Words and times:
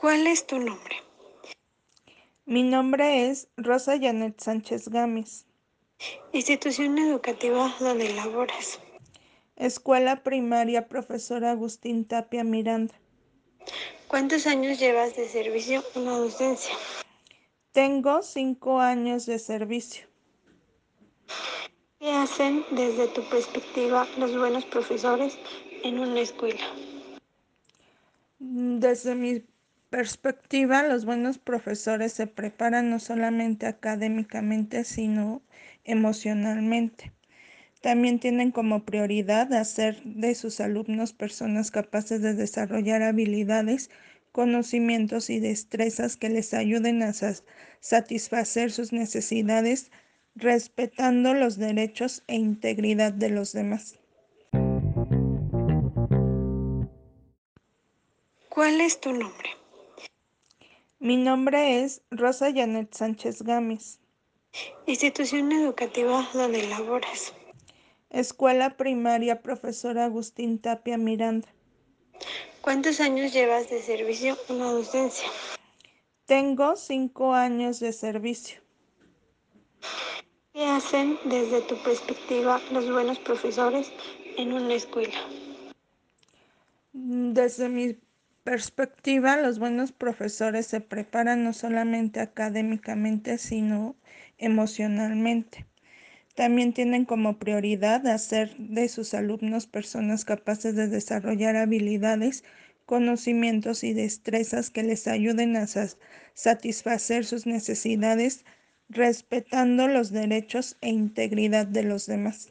¿Cuál 0.00 0.28
es 0.28 0.46
tu 0.46 0.60
nombre? 0.60 0.94
Mi 2.46 2.62
nombre 2.62 3.28
es 3.28 3.48
Rosa 3.56 3.98
Janet 4.00 4.40
Sánchez 4.40 4.90
Gámez. 4.90 5.44
Institución 6.32 6.96
educativa 6.98 7.74
donde 7.80 8.14
laboras. 8.14 8.78
Escuela 9.56 10.22
Primaria 10.22 10.86
Profesor 10.86 11.44
Agustín 11.44 12.04
Tapia 12.04 12.44
Miranda. 12.44 12.94
¿Cuántos 14.06 14.46
años 14.46 14.78
llevas 14.78 15.16
de 15.16 15.28
servicio 15.28 15.82
en 15.96 16.04
la 16.04 16.12
docencia? 16.12 16.76
Tengo 17.72 18.22
cinco 18.22 18.78
años 18.78 19.26
de 19.26 19.40
servicio. 19.40 20.06
¿Qué 21.98 22.12
hacen 22.12 22.64
desde 22.70 23.08
tu 23.08 23.28
perspectiva 23.28 24.06
los 24.16 24.38
buenos 24.38 24.64
profesores 24.66 25.36
en 25.82 25.98
una 25.98 26.20
escuela? 26.20 26.64
Desde 28.38 29.16
mi 29.16 29.42
perspectiva, 29.90 30.82
los 30.82 31.04
buenos 31.04 31.38
profesores 31.38 32.12
se 32.12 32.26
preparan 32.26 32.90
no 32.90 32.98
solamente 32.98 33.66
académicamente, 33.66 34.84
sino 34.84 35.42
emocionalmente. 35.84 37.12
También 37.80 38.18
tienen 38.18 38.50
como 38.50 38.84
prioridad 38.84 39.52
hacer 39.52 40.02
de 40.04 40.34
sus 40.34 40.60
alumnos 40.60 41.12
personas 41.12 41.70
capaces 41.70 42.20
de 42.22 42.34
desarrollar 42.34 43.02
habilidades, 43.02 43.90
conocimientos 44.32 45.30
y 45.30 45.40
destrezas 45.40 46.16
que 46.16 46.28
les 46.28 46.54
ayuden 46.54 47.02
a 47.02 47.12
satisfacer 47.80 48.70
sus 48.72 48.92
necesidades, 48.92 49.90
respetando 50.34 51.34
los 51.34 51.56
derechos 51.56 52.22
e 52.26 52.36
integridad 52.36 53.12
de 53.12 53.30
los 53.30 53.52
demás. 53.52 53.98
¿Cuál 58.48 58.80
es 58.80 59.00
tu 59.00 59.12
nombre? 59.12 59.50
Mi 61.00 61.16
nombre 61.16 61.84
es 61.84 62.02
Rosa 62.10 62.52
Janet 62.52 62.92
Sánchez 62.92 63.42
Gámez. 63.42 64.00
Institución 64.86 65.52
educativa 65.52 66.28
donde 66.34 66.66
laboras. 66.66 67.32
Escuela 68.10 68.76
Primaria 68.76 69.40
Profesor 69.40 69.96
Agustín 69.96 70.58
Tapia 70.58 70.98
Miranda. 70.98 71.46
¿Cuántos 72.62 72.98
años 72.98 73.32
llevas 73.32 73.70
de 73.70 73.80
servicio 73.80 74.36
en 74.48 74.58
la 74.58 74.72
docencia? 74.72 75.28
Tengo 76.26 76.74
cinco 76.74 77.32
años 77.32 77.78
de 77.78 77.92
servicio. 77.92 78.60
¿Qué 80.52 80.64
hacen 80.64 81.16
desde 81.26 81.60
tu 81.60 81.80
perspectiva 81.84 82.60
los 82.72 82.90
buenos 82.90 83.20
profesores 83.20 83.92
en 84.36 84.52
una 84.52 84.74
escuela? 84.74 85.16
Desde 86.92 87.68
mi 87.68 87.96
perspectiva, 88.48 89.36
los 89.36 89.58
buenos 89.58 89.92
profesores 89.92 90.66
se 90.66 90.80
preparan 90.80 91.44
no 91.44 91.52
solamente 91.52 92.20
académicamente, 92.20 93.36
sino 93.36 93.94
emocionalmente. 94.38 95.66
También 96.34 96.72
tienen 96.72 97.04
como 97.04 97.38
prioridad 97.38 98.06
hacer 98.06 98.56
de 98.56 98.88
sus 98.88 99.12
alumnos 99.12 99.66
personas 99.66 100.24
capaces 100.24 100.74
de 100.74 100.88
desarrollar 100.88 101.56
habilidades, 101.56 102.42
conocimientos 102.86 103.84
y 103.84 103.92
destrezas 103.92 104.70
que 104.70 104.82
les 104.82 105.06
ayuden 105.08 105.54
a 105.54 105.66
satisfacer 106.32 107.26
sus 107.26 107.44
necesidades, 107.44 108.46
respetando 108.88 109.88
los 109.88 110.10
derechos 110.10 110.78
e 110.80 110.88
integridad 110.88 111.66
de 111.66 111.82
los 111.82 112.06
demás. 112.06 112.50